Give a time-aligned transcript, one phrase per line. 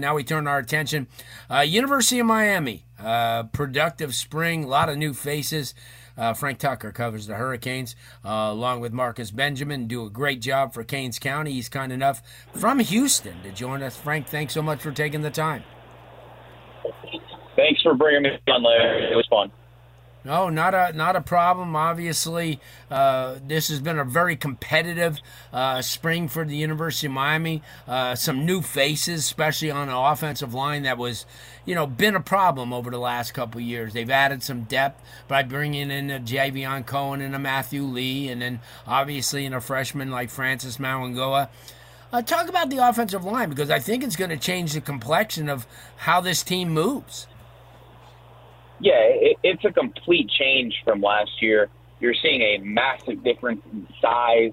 [0.00, 1.06] Now we turn our attention.
[1.50, 5.74] Uh, University of Miami, uh, productive spring, a lot of new faces.
[6.16, 9.86] Uh, Frank Tucker covers the Hurricanes uh, along with Marcus Benjamin.
[9.86, 11.52] Do a great job for Canes County.
[11.52, 12.22] He's kind enough
[12.54, 13.96] from Houston to join us.
[13.96, 15.62] Frank, thanks so much for taking the time.
[17.56, 19.12] Thanks for bringing me on, Larry.
[19.12, 19.52] It was fun.
[20.22, 21.74] No, not a not a problem.
[21.74, 22.60] Obviously,
[22.90, 25.18] uh, this has been a very competitive
[25.50, 27.62] uh, spring for the University of Miami.
[27.88, 31.24] Uh, some new faces, especially on the offensive line, that was,
[31.64, 33.94] you know, been a problem over the last couple years.
[33.94, 38.42] They've added some depth by bringing in a Javion Cohen and a Matthew Lee, and
[38.42, 41.48] then obviously in a freshman like Francis Mauigoa.
[42.12, 45.48] Uh, talk about the offensive line because I think it's going to change the complexion
[45.48, 47.28] of how this team moves.
[48.80, 51.68] Yeah, it, it's a complete change from last year.
[52.00, 54.52] You're seeing a massive difference in size,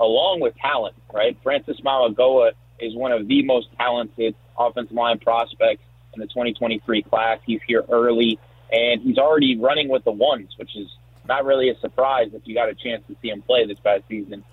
[0.00, 0.96] along with talent.
[1.12, 5.82] Right, Francis Mauigoa is one of the most talented offensive line prospects
[6.14, 7.38] in the 2023 class.
[7.46, 8.38] He's here early,
[8.72, 10.88] and he's already running with the ones, which is
[11.26, 14.02] not really a surprise if you got a chance to see him play this past
[14.08, 14.44] season.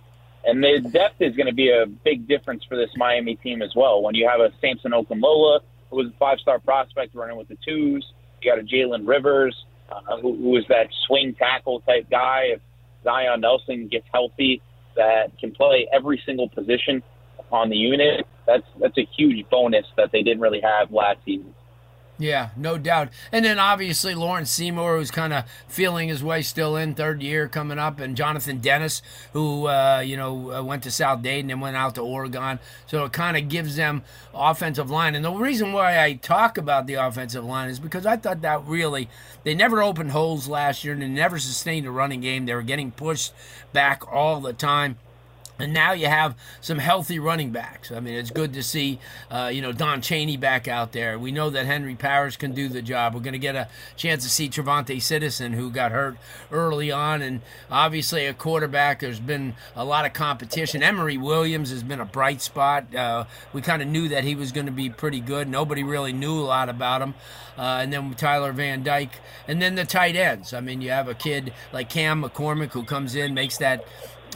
[0.46, 3.72] And the depth is going to be a big difference for this Miami team as
[3.76, 4.02] well.
[4.02, 8.06] When you have a Samson Okunlola, who was a five-star prospect running with the twos,
[8.42, 9.56] you got a Jalen Rivers,
[9.92, 12.50] uh, who, who is that swing tackle type guy.
[12.54, 12.62] If
[13.04, 14.62] Zion Nelson gets healthy,
[14.96, 17.02] that can play every single position
[17.52, 18.26] on the unit.
[18.46, 21.54] That's that's a huge bonus that they didn't really have last season.
[22.22, 23.10] Yeah, no doubt.
[23.32, 27.48] And then obviously Lawrence Seymour, who's kind of feeling his way still in third year
[27.48, 31.62] coming up, and Jonathan Dennis, who uh, you know uh, went to South Dayton and
[31.62, 32.60] went out to Oregon.
[32.88, 34.04] So it kind of gives them
[34.34, 35.16] offensive line.
[35.16, 38.66] And the reason why I talk about the offensive line is because I thought that
[38.66, 39.08] really
[39.46, 42.46] they never opened holes last year and they never sustained a running game.
[42.46, 43.32] They were getting pushed
[43.72, 44.98] back all the time.
[45.60, 47.92] And now you have some healthy running backs.
[47.92, 48.98] I mean, it's good to see,
[49.30, 51.20] uh, you know, Don Chaney back out there.
[51.20, 53.14] We know that Henry Parrish can do the job.
[53.14, 53.68] We're going to get a
[53.98, 56.18] chance to see TreVonte' Citizen, who got hurt
[56.50, 59.02] early on, and obviously a quarterback.
[59.02, 60.82] There's been a lot of competition.
[60.82, 62.96] Emory Williams has been a bright spot.
[62.96, 65.50] Uh, we kind of knew that he was going to be pretty good.
[65.50, 67.16] Nobody really knew a lot about him.
[67.58, 70.54] Uh, and then Tyler Van Dyke, and then the tight ends.
[70.54, 73.84] I mean, you have a kid like Cam McCormick who comes in, makes that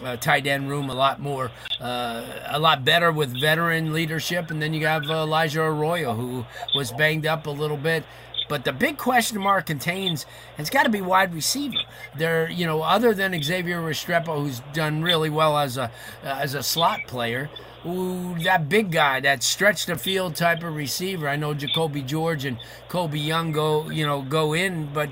[0.04, 4.52] uh, tight end room a lot more, uh, a lot better with veteran leadership.
[4.52, 6.46] And then you have uh, Elijah Arroyo, who
[6.76, 8.04] was banged up a little bit.
[8.50, 10.26] But the big question mark contains
[10.58, 11.78] has got to be wide receiver.
[12.18, 15.92] There, you know, other than Xavier Restrepo, who's done really well as a
[16.24, 17.50] as a slot player.
[17.86, 21.28] Ooh, that big guy, that stretch the field type of receiver.
[21.28, 25.10] I know Jacoby George and Kobe Young go, you know, go in, but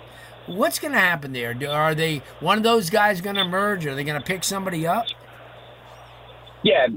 [0.48, 1.56] What's going to happen there?
[1.70, 3.86] Are they one of those guys going to merge?
[3.86, 5.06] Are they going to pick somebody up?
[6.64, 6.88] Yeah,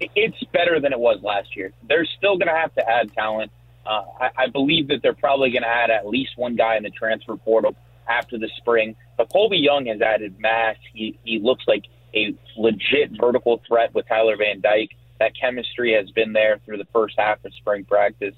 [0.00, 1.72] it's better than it was last year.
[1.88, 3.50] They're still going to have to add talent.
[3.86, 6.82] Uh, I, I believe that they're probably going to add at least one guy in
[6.82, 7.74] the transfer portal
[8.08, 8.96] after the spring.
[9.16, 10.76] But Colbie Young has added mass.
[10.92, 14.90] He he looks like a legit vertical threat with Tyler Van Dyke.
[15.20, 18.34] That chemistry has been there through the first half of spring practice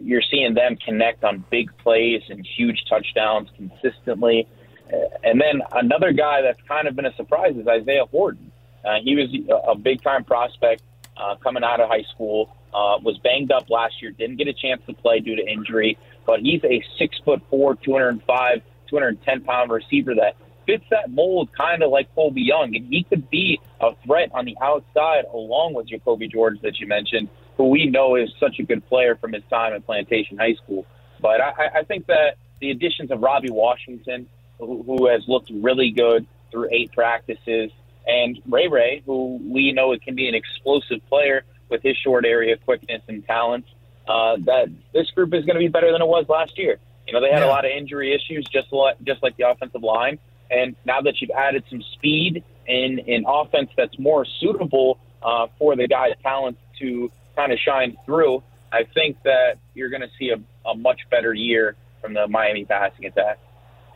[0.00, 4.48] you're seeing them connect on big plays and huge touchdowns consistently.
[4.92, 8.52] Uh, and then another guy that's kind of been a surprise is Isaiah Horton.
[8.84, 9.28] Uh, he was
[9.68, 10.82] a big time prospect
[11.16, 12.54] uh, coming out of high school.
[12.74, 15.98] Uh, was banged up last year, didn't get a chance to play due to injury,
[16.24, 20.36] but he's a six foot four, 205, 210 pound receiver that
[20.66, 24.46] fits that mold kind of like Colbie Young, and he could be a threat on
[24.46, 28.62] the outside along with Jacoby George that you mentioned who we know is such a
[28.62, 30.86] good player from his time at Plantation High School.
[31.20, 34.28] But I, I think that the additions of Robbie Washington,
[34.58, 37.70] who, who has looked really good through eight practices,
[38.06, 42.56] and Ray Ray, who we know can be an explosive player with his short area
[42.56, 43.64] quickness and talent,
[44.08, 46.78] uh, that this group is going to be better than it was last year.
[47.06, 47.46] You know, they had yeah.
[47.46, 50.18] a lot of injury issues, just like just like the offensive line.
[50.50, 55.76] And now that you've added some speed in in offense that's more suitable uh, for
[55.76, 58.42] the guy's talents to kind of shines through,
[58.72, 62.64] I think that you're going to see a, a much better year from the Miami
[62.64, 63.38] passing attack.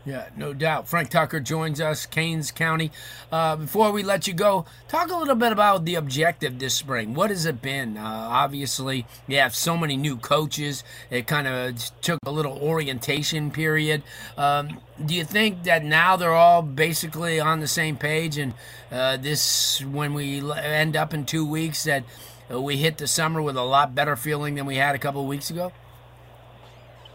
[0.06, 0.86] Yeah, no doubt.
[0.86, 2.92] Frank Tucker joins us, Canes County.
[3.32, 7.12] Uh, before we let you go, talk a little bit about the objective this spring.
[7.12, 7.96] What has it been?
[7.96, 10.84] Uh, obviously, you have so many new coaches.
[11.10, 14.04] It kind of took a little orientation period.
[14.38, 18.54] Um, do you think that now they're all basically on the same page, and
[18.92, 22.04] uh, this, when we end up in two weeks, that
[22.48, 25.26] we hit the summer with a lot better feeling than we had a couple of
[25.26, 25.72] weeks ago?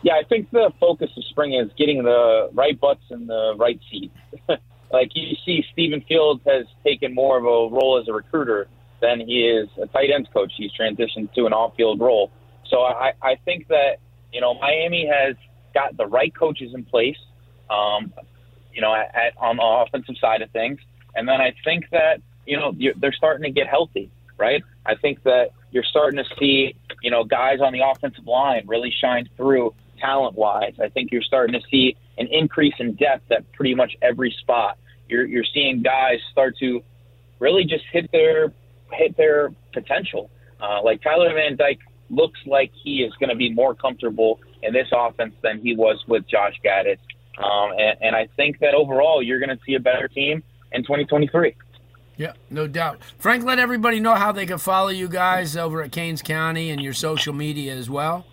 [0.04, 3.80] Yeah, I think the focus of spring is getting the right butts in the right
[3.92, 4.16] seats.
[4.92, 8.68] like you see, Stephen Fields has taken more of a role as a recruiter
[9.00, 10.54] than he is a tight ends coach.
[10.58, 12.32] He's transitioned to an off-field role.
[12.70, 13.98] So I, I think that
[14.34, 15.36] you know Miami has
[15.74, 17.18] got the right coaches in place.
[17.70, 18.14] Um,
[18.74, 20.80] you know, at, at, on the offensive side of things,
[21.16, 24.10] and then I think that you know they're starting to get healthy.
[24.42, 24.64] Right.
[24.88, 28.92] I think that you're starting to see you know guys on the offensive line really
[28.92, 30.74] shine through talent wise.
[30.82, 34.80] I think you're starting to see an increase in depth at pretty much every spot.
[35.08, 36.82] You're you're seeing guys start to
[37.38, 38.52] really just hit their
[38.92, 40.32] hit their potential.
[40.60, 41.80] Uh, like Tyler Van Dyke
[42.10, 46.04] looks like he is going to be more comfortable in this offense than he was
[46.08, 46.98] with Josh Gattis.
[47.38, 50.42] Um, and, and I think that overall you're going to see a better team
[50.72, 51.56] in 2023.
[52.18, 53.00] Yeah, no doubt.
[53.18, 56.82] Frank, let everybody know how they can follow you guys over at Canes County and
[56.82, 58.26] your social media as well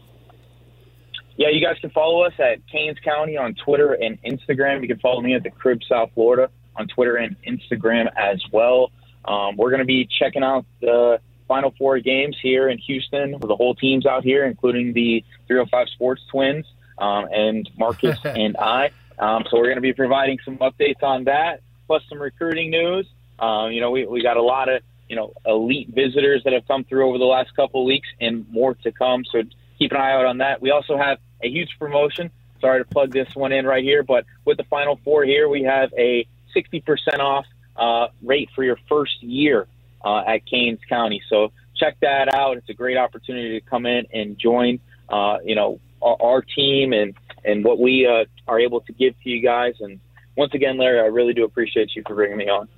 [1.38, 4.82] yeah, you guys can follow us at Canes County on Twitter and Instagram.
[4.82, 8.90] You can follow me at the Crib South Florida on Twitter and Instagram as well.
[9.24, 13.48] Um, we're going to be checking out the Final Four games here in Houston with
[13.48, 16.66] the whole team's out here, including the 305 Sports Twins
[16.98, 18.90] um, and Marcus and I.
[19.20, 23.06] Um, so we're going to be providing some updates on that, plus some recruiting news.
[23.38, 26.66] Um, you know, we, we got a lot of you know elite visitors that have
[26.66, 29.24] come through over the last couple of weeks, and more to come.
[29.24, 29.42] So
[29.78, 30.60] keep an eye out on that.
[30.60, 32.30] We also have a huge promotion.
[32.60, 35.62] Sorry to plug this one in right here, but with the Final Four here, we
[35.62, 36.26] have a
[36.56, 37.46] 60% off
[37.76, 39.68] uh, rate for your first year
[40.04, 41.22] uh, at Canes County.
[41.28, 42.56] So check that out.
[42.56, 46.92] It's a great opportunity to come in and join, uh, you know, our, our, team
[46.92, 47.14] and
[47.44, 49.74] and what we uh, are able to give to you guys.
[49.80, 50.00] And
[50.36, 52.68] once again, Larry, I really do appreciate you for bringing me on.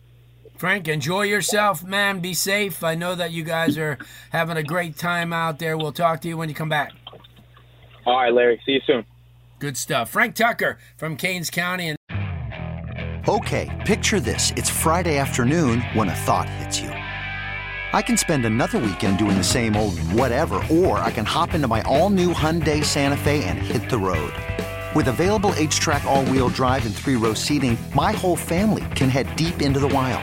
[0.60, 2.20] Frank, enjoy yourself, man.
[2.20, 2.84] Be safe.
[2.84, 3.96] I know that you guys are
[4.28, 5.78] having a great time out there.
[5.78, 6.92] We'll talk to you when you come back.
[8.04, 8.60] All right, Larry.
[8.66, 9.06] See you soon.
[9.58, 10.10] Good stuff.
[10.10, 11.96] Frank Tucker from Canes County.
[12.10, 14.52] And- okay, picture this.
[14.54, 16.90] It's Friday afternoon when a thought hits you.
[16.90, 21.68] I can spend another weekend doing the same old whatever, or I can hop into
[21.68, 24.34] my all new Hyundai Santa Fe and hit the road.
[24.94, 29.34] With available HTRAC, all wheel drive, and three row seating, my whole family can head
[29.36, 30.22] deep into the wild.